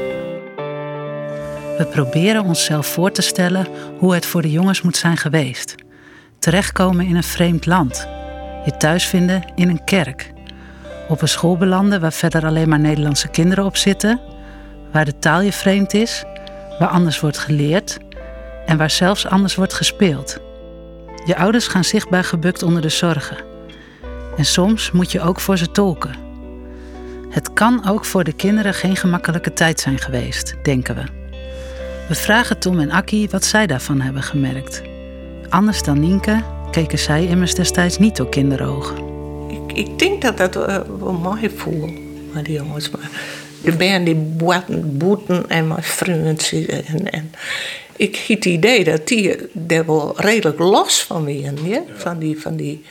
[1.77, 5.75] We proberen onszelf voor te stellen hoe het voor de jongens moet zijn geweest.
[6.39, 8.07] Terechtkomen in een vreemd land.
[8.65, 10.32] Je thuis vinden in een kerk.
[11.07, 14.19] Op een school belanden waar verder alleen maar Nederlandse kinderen op zitten.
[14.91, 16.23] Waar de taal je vreemd is.
[16.79, 17.97] Waar anders wordt geleerd.
[18.65, 20.37] En waar zelfs anders wordt gespeeld.
[21.25, 23.37] Je ouders gaan zichtbaar gebukt onder de zorgen.
[24.37, 26.15] En soms moet je ook voor ze tolken.
[27.29, 31.03] Het kan ook voor de kinderen geen gemakkelijke tijd zijn geweest, denken we.
[32.07, 34.81] We vragen Tom en Akkie wat zij daarvan hebben gemerkt.
[35.49, 39.12] Anders dan Nienke keken zij immers destijds niet door kinderogen.
[39.73, 41.91] Ik, denk dat dat uh, wel mooi voelt,
[42.33, 42.89] maar die jongens.
[42.89, 43.09] Maar
[43.63, 46.37] de band die boeten, boeten en mijn vrienden.
[46.85, 47.31] En, en
[47.95, 49.35] ik heb het idee dat die
[49.67, 51.83] er wel redelijk los van waren, ja?
[51.95, 52.83] van die, van die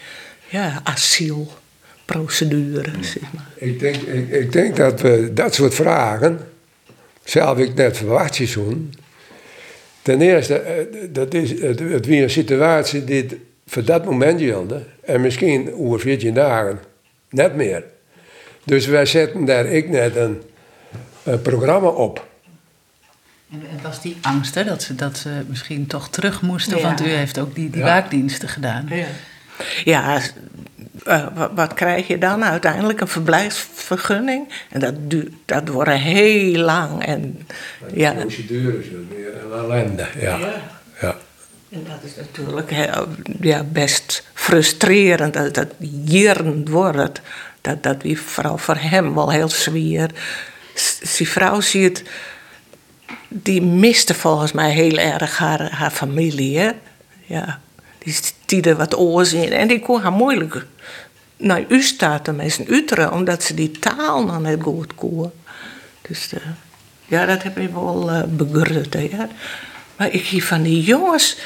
[0.49, 2.91] ja, asielprocedure.
[3.01, 3.49] Zeg maar.
[3.57, 6.49] ik, denk, ik, ik denk dat we dat soort vragen,
[7.25, 8.93] zelf ik net verwacht je zo'n,
[10.03, 13.27] Ten eerste, eh, dat is, het weer een situatie die
[13.73, 14.83] voor dat moment gilde.
[15.01, 16.81] En misschien over 14 dagen
[17.31, 17.85] net meer.
[18.65, 20.43] Dus wij zetten daar ik net een,
[21.23, 22.27] een programma op.
[23.51, 26.83] En was die angst hè, dat, ze, dat ze misschien toch terug moesten?
[26.83, 28.87] Want u heeft ook die, die waakdiensten gedaan.
[28.91, 29.07] Ja,
[29.85, 30.21] ja
[31.07, 32.45] uh, wat, krijg je dan?
[32.45, 34.49] Uiteindelijk een verblijfsvergunning.
[34.71, 37.05] En dat, duurt, dat wordt heel lang.
[37.05, 37.47] En,
[37.93, 38.13] ja.
[38.13, 40.07] De procedure is weer een ellende.
[40.21, 40.39] Ja.
[41.73, 42.71] En dat is natuurlijk
[43.41, 45.69] ja, best frustrerend dat dat
[46.05, 47.21] jaren wordt.
[47.61, 50.11] Dat, dat wie vooral voor hem wel heel zwier.
[51.17, 52.03] Die vrouw ziet,
[53.29, 56.59] die miste volgens mij heel erg haar, haar familie.
[56.59, 56.71] Hè?
[57.27, 57.61] Ja,
[57.99, 60.67] die stierde wat oors in en die kon haar moeilijk
[61.37, 65.31] naar u staat met zijn uteren, omdat ze die taal nog net goed kon.
[66.01, 66.41] Dus uh,
[67.07, 68.23] ja, dat heb ik wel uh.
[69.97, 71.37] Maar ik hier van die jongens,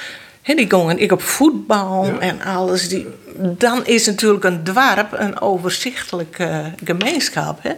[0.42, 2.88] he, die gingen ik op voetbal en alles.
[2.88, 3.06] Die,
[3.38, 7.62] dan is natuurlijk een dorp een overzichtelijke gemeenschap.
[7.62, 7.72] Hè.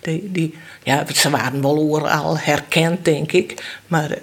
[0.00, 3.54] Die, die, ja, ze waren wel al herkend, denk ik.
[3.86, 4.18] Maar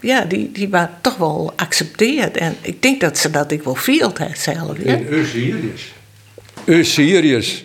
[0.00, 2.36] ja, die, die waren toch wel geaccepteerd.
[2.36, 4.76] En ik denk dat ze dat ik wel viel zelf.
[4.84, 4.94] Ja.
[4.94, 5.94] In Syriërs.
[6.64, 7.64] U Syriërs.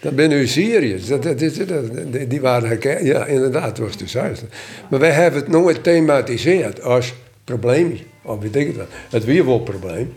[0.00, 1.06] Dat ben u Syriërs.
[1.06, 3.06] Dat, dat, dat, die waren herkend.
[3.06, 4.42] Ja, inderdaad, dat was dus juist.
[4.90, 7.98] Maar wij hebben het nooit thematiseerd als probleem.
[8.22, 8.86] Of weet ik het wel.
[9.10, 10.12] Het weer wel probleem.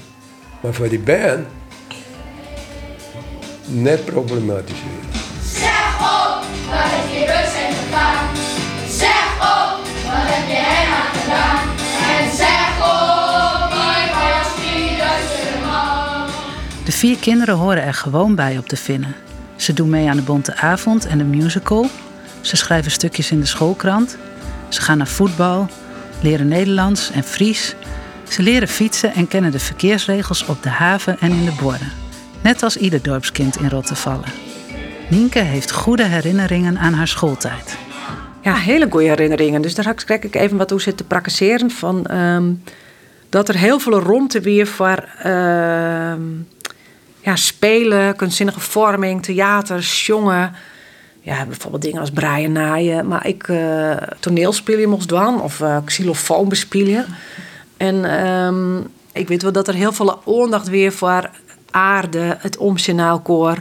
[0.62, 1.46] Maar voor die band
[3.65, 5.10] net problematiseren.
[5.43, 8.36] Zeg op, waar heb je rust en gegaan?
[8.89, 11.62] Zeg op, wat heb je hem aan gedaan?
[12.15, 16.30] En zeg op, mooi was die man.
[16.86, 19.15] De vier kinderen horen er gewoon bij op de Vinnen.
[19.63, 21.88] Ze doen mee aan de Bonte Avond en de musical.
[22.41, 24.17] Ze schrijven stukjes in de schoolkrant.
[24.69, 25.67] Ze gaan naar voetbal,
[26.21, 27.76] leren Nederlands en Fries.
[28.30, 31.91] Ze leren fietsen en kennen de verkeersregels op de haven en in de borden.
[32.41, 34.30] Net als ieder dorpskind in Rottevallen.
[35.10, 37.78] Nienke heeft goede herinneringen aan haar schooltijd.
[38.41, 39.62] Ja, hele goede herinneringen.
[39.62, 42.06] Dus daar kijk ik even wat hoe zitten praktiseren van...
[42.06, 42.52] Ehm,
[43.30, 46.13] dat er heel veel ruimte weer voor uh,
[47.24, 50.54] ja, spelen, kunstzinnige vorming, theater, jongen.
[51.22, 53.08] Ja, bijvoorbeeld dingen als braaien, naaien.
[53.08, 57.06] Maar ik uh, toneelspelen doen of uh, xylofoon bespelen.
[57.78, 61.30] En um, ik weet wel dat er heel veel aandacht weer voor
[61.72, 63.58] aarde, het omsjonaalkoor.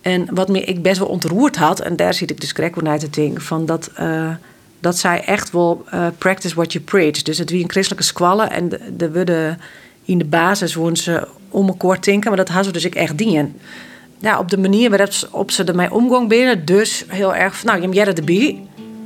[0.00, 2.98] En wat me ik best wel ontroerd had, en daar zit ik dus correct naar
[2.98, 4.30] te denken, van dat, uh,
[4.80, 5.84] dat zij echt wel
[6.18, 7.22] practice what you preach.
[7.22, 9.56] Dus het wie een christelijke squallen en de, de,
[10.04, 13.18] in de basis wonen ze om elkaar denken, maar dat hadden ze dus ik echt
[13.18, 13.56] dienen.
[14.18, 18.00] Ja, op de manier waarop ze ermee omgang binnen, dus heel erg van, nou, je
[18.00, 18.62] hebt erbij.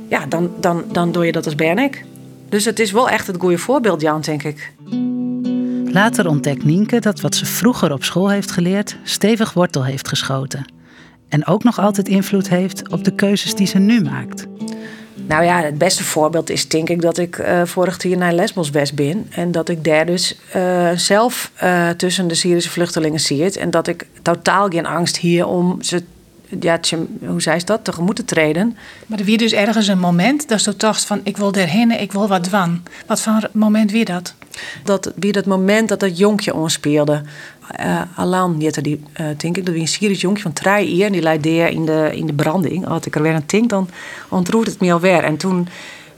[0.09, 2.05] ja, dan, dan, dan doe je dat als Bernik.
[2.49, 4.73] Dus het is wel echt het goede voorbeeld, Jan, denk ik.
[5.91, 10.65] Later ontdekt Nienke dat wat ze vroeger op school heeft geleerd stevig wortel heeft geschoten.
[11.29, 14.47] En ook nog altijd invloed heeft op de keuzes die ze nu maakt.
[15.29, 18.69] Nou ja, het beste voorbeeld is denk ik dat ik uh, vorig jaar naar Lesbos
[18.69, 19.27] West ben.
[19.29, 23.57] En dat ik daar dus uh, zelf uh, tussen de Syrische vluchtelingen zit.
[23.57, 26.03] En dat ik totaal geen angst hier om ze,
[26.59, 28.77] ja, tje, hoe zei ze dat, tegemoet te treden.
[29.05, 32.11] Maar er wie dus ergens een moment dat je dacht van ik wil daarheen, ik
[32.11, 32.83] wil wat doen.
[33.07, 34.33] Wat voor moment wie dat?
[34.83, 37.21] Dat wie dat moment dat dat jonkje onspeelde.
[37.79, 41.05] Uh, Alan, die, die uh, denk ik, dat wie een Syrisch jonkje van drie jaar.
[41.05, 42.87] En die leidt in de, in de branding.
[42.87, 43.89] Als ik er weer aan denk, dan
[44.29, 45.23] ontroert het me alweer.
[45.23, 45.67] En toen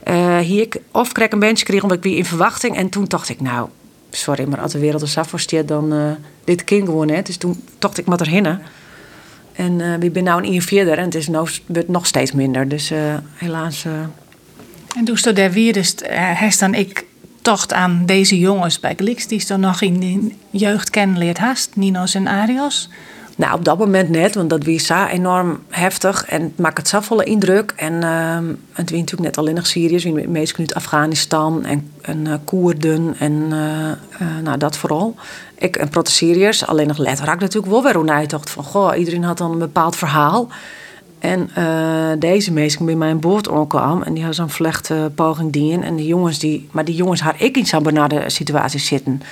[0.08, 2.76] uh, hier ik of kreeg een bandje kreeg, omdat ik weer in verwachting.
[2.76, 3.68] En toen dacht ik, nou,
[4.10, 6.10] sorry, maar als de wereld er staat, dan uh,
[6.44, 7.26] dit kind gewoon net.
[7.26, 8.46] Dus toen dacht ik maar erheen.
[9.52, 12.32] En uh, we zijn nou een uur verder en het is nou, wordt nog steeds
[12.32, 12.68] minder.
[12.68, 12.92] Dus
[13.34, 13.84] helaas.
[14.96, 17.04] En toen stond daar weer, dus hij dan ik
[17.42, 21.70] tocht aan deze jongens bij Glix, die dan nog in de jeugd kennen leert haast,
[21.74, 22.88] Ninos en Arios?
[23.36, 27.00] Nou, op dat moment net, want dat was enorm heftig en het maakt het zo
[27.00, 27.72] volle indruk.
[27.76, 28.38] En uh,
[28.72, 33.32] het wie natuurlijk net alleen nog Syriërs, wie meestal Afghanistan en, en uh, Koerden en
[33.32, 35.14] uh, nou, dat vooral.
[35.58, 39.24] Ik en Proto-Syriërs, alleen nog letter had ik natuurlijk wel weer dacht van, goh, iedereen
[39.24, 40.48] had dan een bepaald verhaal.
[41.22, 45.10] En uh, deze mensen bij mijn boord kwam en die had zo'n vlechte
[45.44, 45.82] dienen.
[45.82, 49.22] En die jongens die, maar die jongens had ik in zo'n benarde situatie zitten.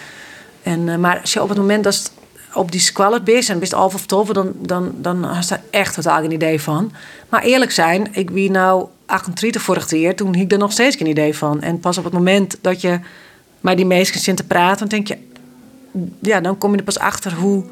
[0.63, 2.13] En, uh, maar als je op het moment dat
[2.55, 5.63] op die squallet bent en bent half of tolven, dan, dan, dan had je daar
[5.71, 6.93] echt totaal geen idee van.
[7.29, 10.97] Maar eerlijk zijn, ik wie nou 38 vorig jaar, toen had ik er nog steeds
[10.97, 11.61] geen idee van.
[11.63, 13.01] En pas op het moment dat je
[13.61, 15.19] met die mensen zit te praten, dan denk je,
[16.21, 17.65] ja, dan kom je er pas achter hoe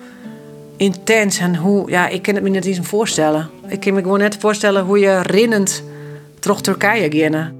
[0.78, 3.50] intens en hoe, ja, ik kan het me niet eens voorstellen.
[3.66, 5.82] Ik kan me gewoon net voorstellen hoe je rinnend
[6.38, 7.56] terug Turkije ging.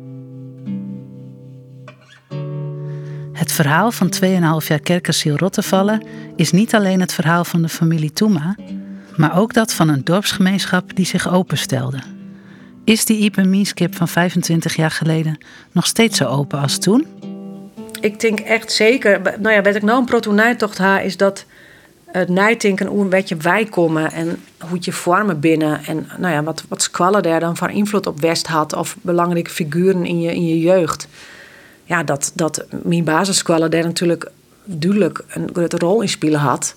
[3.33, 4.12] Het verhaal van
[4.61, 8.57] 2,5 jaar kerkasiel Rottevallen is niet alleen het verhaal van de familie Toema,
[9.16, 11.98] maar ook dat van een dorpsgemeenschap die zich openstelde.
[12.85, 15.38] Is die Ipe Mieskip van 25 jaar geleden
[15.72, 17.07] nog steeds zo open als toen?
[18.00, 19.20] Ik denk echt zeker.
[19.40, 21.44] Nou ja, wat ik nou een protonijtocht ha, is dat
[22.12, 25.85] het nadenken hoe een beetje wij komen en hoe je vormen binnen.
[25.85, 29.51] En nou ja, wat, wat squallen daar dan van invloed op West had of belangrijke
[29.51, 31.09] figuren in je, in je jeugd.
[31.85, 34.31] Ja, dat, dat mijn basissquallen daar natuurlijk
[34.64, 36.75] duidelijk een grote rol in spelen had.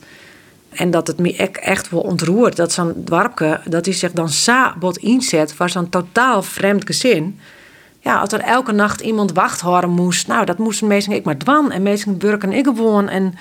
[0.70, 4.98] En dat het me echt wel ontroert dat zo'n dwarpke, dat hij zich dan sabot
[4.98, 7.40] inzet voor zo'n totaal vreemd gezin.
[8.00, 11.38] Ja, als er elke nacht iemand wacht horen moest, nou, dat moesten meestal ik maar
[11.38, 11.72] dwan.
[11.72, 13.10] En meestal burken ik gewoon.
[13.10, 13.34] En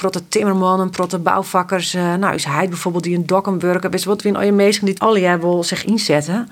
[0.00, 1.94] protte timmermannen, protte bouwvakkers.
[1.94, 3.90] Uh, nou, is hij bijvoorbeeld die een dokkenburger.
[3.90, 6.48] Best wat wie je meesten die alle jaar wil zich inzetten.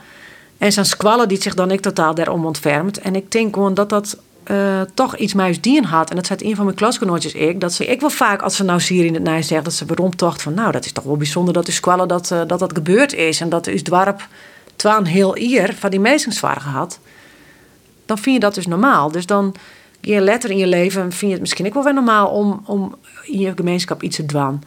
[0.59, 2.99] En zijn squallen die zich dan ik totaal daarom ontfermt.
[2.99, 4.19] En ik denk gewoon dat dat
[4.51, 6.11] uh, toch iets mij dien had.
[6.11, 7.61] En dat zei een van mijn klasgenootjes ik.
[7.61, 9.85] Dat ze ik wel vaak als ze nou hier in het nij zegt dat ze
[9.95, 12.73] rondtocht van nou dat is toch wel bijzonder dat de squallen dat, uh, dat dat
[12.75, 13.41] gebeurd is.
[13.41, 14.27] En dat is dwarp
[14.77, 16.99] twaan heel ier van die meesten zwaar gehad.
[18.07, 19.11] Dan vind je dat dus normaal.
[19.11, 19.55] Dus dan
[20.01, 22.95] je letter in je leven vind je het misschien ook wel weer normaal om, om
[23.25, 24.63] in je gemeenschap iets te doen.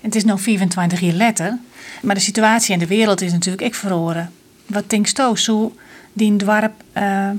[0.00, 1.58] Het is nog 24 jaar letter,
[2.02, 4.32] maar de situatie in de wereld is natuurlijk ik verloren.
[4.66, 5.72] Wat denkt je zo
[6.12, 7.30] die dwarp uh,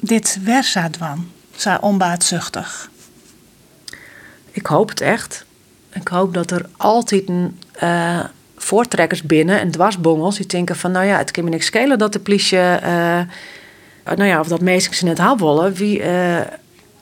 [0.00, 1.28] dit versa dwan?
[1.56, 2.90] Zo onbaatzuchtig.
[4.50, 5.44] Ik hoop het echt.
[5.92, 8.24] Ik hoop dat er altijd een uh,
[8.56, 12.12] voortrekkers binnen en dwarsbongels die denken van nou ja, het kan me niks schelen dat
[12.12, 13.20] de politie uh,
[14.04, 14.60] nou ja, of dat
[14.94, 16.40] ze net willen, wie uh,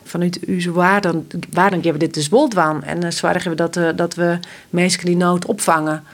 [0.04, 2.84] vanuit uw waarden, waarden geven we dit dus wold aan.
[2.84, 4.38] En uh, zorgen we dat, dat we
[4.70, 6.04] mensen die nood opvangen.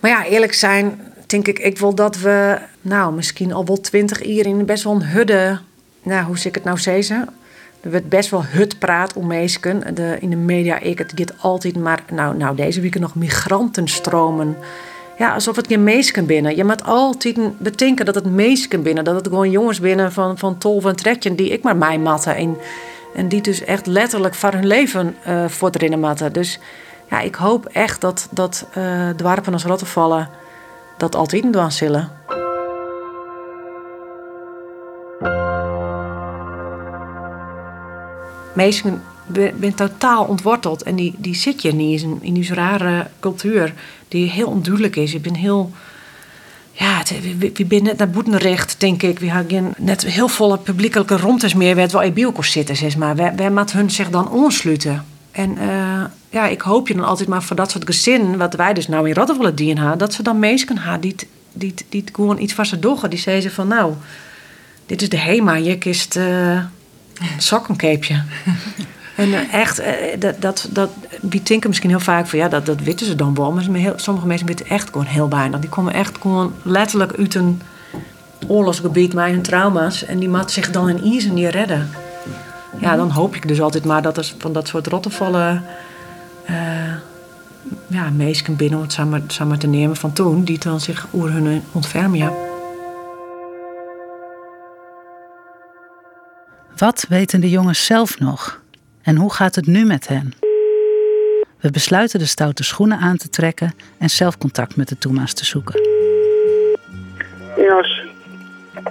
[0.00, 4.24] Maar ja, eerlijk zijn, denk ik, ik wil dat we, nou, misschien al wel twintig
[4.24, 5.58] jaar in best wel een hudde,
[6.02, 7.28] nou, hoe zeg ik het nou zeggen?
[7.80, 9.94] Er wordt best wel hut praat om mensen.
[9.94, 14.56] De, in de media, ik, het gaat altijd maar, nou, nou deze week nog migrantenstromen
[15.18, 16.56] ja, alsof het geen meesken binnen.
[16.56, 20.58] Je moet altijd bedenken dat het meesken binnen, dat het gewoon jongens binnen van, van
[20.58, 22.36] tolf en trekje die ik maar mij matten.
[22.36, 22.56] En,
[23.14, 26.32] en die dus echt letterlijk voor hun leven uh, voortrennen matten.
[26.32, 26.58] Dus
[27.10, 30.28] ja, ik hoop echt dat, dat uh, dwarpen als rottenvallen
[30.96, 32.12] dat altijd doen zullen.
[39.26, 43.74] Meesken ben totaal ontworteld en die, die zit je niet in, in die rare cultuur
[44.08, 45.14] die heel onduidelijk is.
[45.14, 45.72] Ik ben heel.
[46.72, 47.02] Ja,
[47.38, 49.18] we zijn net naar Boetenrecht, denk ik.
[49.18, 53.16] We hebben net heel volle publiekelijke romtes meer waar in bielkos zitten, zeg maar.
[53.16, 55.04] Wij, moeten hun zich dan ontsluiten.
[55.30, 58.74] En uh, ja, ik hoop je dan altijd maar voor dat soort gezinnen, wat wij
[58.74, 61.16] dus nou in Rottervallen dienen dat ze dan mensen hebben die,
[61.52, 63.10] die, die gewoon iets van ze doggen.
[63.10, 63.94] Die zei ze van, nou,
[64.86, 66.64] dit is de HEMA, je kist uh,
[67.38, 68.22] sokkenkeepje.
[69.16, 69.86] en uh, echt, uh,
[70.18, 70.90] dat, dat, dat,
[71.20, 73.52] die denken misschien heel vaak van, ja, dat, dat weten ze dan wel.
[73.52, 75.58] Maar sommige mensen weten echt gewoon heel bijna.
[75.58, 77.62] Die komen echt gewoon letterlijk uit een
[78.46, 80.04] oorlogsgebied met hun trauma's.
[80.04, 81.90] En die mat zich dan in Ise niet redden.
[82.80, 85.64] Ja, dan hoop ik dus altijd maar dat er van dat soort rottevallen
[87.86, 91.32] ja, meesken binnen, om het samen, samen te nemen van toen, die dan zich oer
[91.32, 92.18] hun ontfermen.
[92.18, 92.32] Ja.
[96.76, 98.62] Wat weten de jongens zelf nog?
[99.04, 100.32] En hoe gaat het nu met hen?
[101.60, 105.44] We besluiten de stoute schoenen aan te trekken en zelf contact met de Toema's te
[105.44, 105.80] zoeken.
[107.56, 108.02] Jos.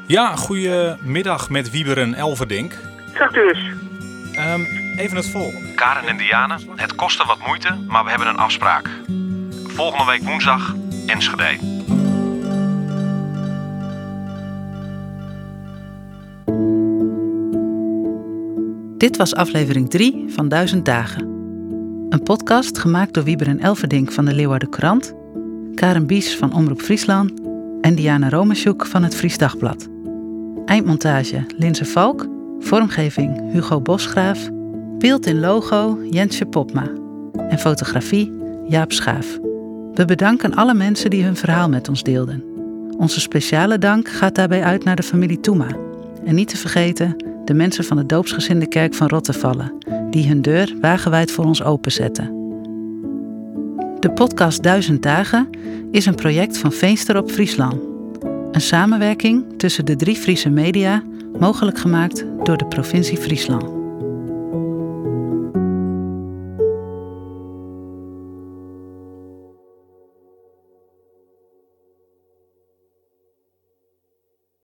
[0.08, 2.78] Ja, goedemiddag met Wieberen Elverdink.
[3.14, 3.60] Zegt u eens.
[4.38, 4.66] Um,
[4.98, 5.74] even het volgende.
[5.74, 8.90] Karen en Diane, het kostte wat moeite, maar we hebben een afspraak.
[9.68, 10.76] Volgende week woensdag,
[11.08, 11.73] Enschede.
[19.04, 21.22] Dit was aflevering 3 van Duizend Dagen.
[22.10, 25.14] Een podcast gemaakt door Wieber en Elverdink van de Leeuwarden Krant,
[25.76, 27.32] Karen Bies van Omroep Friesland
[27.82, 29.88] en Diana Romesjoek van het Fries Dagblad.
[30.66, 32.28] Eindmontage Linse Valk,
[32.60, 34.50] vormgeving Hugo Bosgraaf,
[34.98, 36.92] beeld in logo Jensje Popma
[37.50, 38.32] en fotografie
[38.68, 39.40] Jaap Schaaf.
[39.94, 42.44] We bedanken alle mensen die hun verhaal met ons deelden.
[42.98, 45.76] Onze speciale dank gaat daarbij uit naar de familie Toema.
[46.26, 49.74] En niet te vergeten de mensen van de doopsgezinde kerk van Rottevallen,
[50.10, 52.42] die hun deur wagenwijd voor ons openzetten.
[54.00, 55.50] De podcast Duizend Dagen
[55.92, 57.76] is een project van Veenster op Friesland.
[58.52, 61.04] Een samenwerking tussen de drie Friese media,
[61.40, 63.83] mogelijk gemaakt door de provincie Friesland.